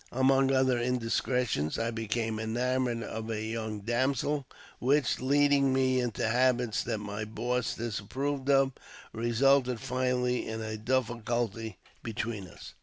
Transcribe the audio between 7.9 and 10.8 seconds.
approved of, resulted finally in a